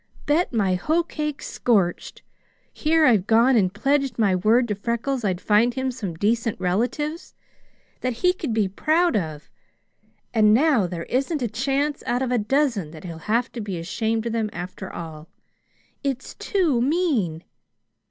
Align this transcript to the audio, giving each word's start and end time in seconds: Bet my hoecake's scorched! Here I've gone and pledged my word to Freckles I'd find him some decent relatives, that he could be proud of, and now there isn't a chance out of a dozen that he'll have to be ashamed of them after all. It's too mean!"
Bet 0.25 0.51
my 0.51 0.73
hoecake's 0.73 1.45
scorched! 1.47 2.23
Here 2.73 3.05
I've 3.05 3.27
gone 3.27 3.55
and 3.55 3.71
pledged 3.71 4.17
my 4.17 4.35
word 4.35 4.67
to 4.69 4.73
Freckles 4.73 5.23
I'd 5.23 5.39
find 5.39 5.75
him 5.75 5.91
some 5.91 6.15
decent 6.15 6.59
relatives, 6.59 7.35
that 7.99 8.13
he 8.25 8.33
could 8.33 8.51
be 8.51 8.67
proud 8.67 9.15
of, 9.15 9.47
and 10.33 10.55
now 10.55 10.87
there 10.87 11.03
isn't 11.05 11.43
a 11.43 11.47
chance 11.47 12.01
out 12.07 12.23
of 12.23 12.31
a 12.31 12.39
dozen 12.39 12.89
that 12.89 13.03
he'll 13.03 13.19
have 13.29 13.51
to 13.51 13.61
be 13.61 13.77
ashamed 13.77 14.25
of 14.25 14.33
them 14.33 14.49
after 14.51 14.91
all. 14.91 15.29
It's 16.03 16.33
too 16.33 16.81
mean!" 16.81 17.43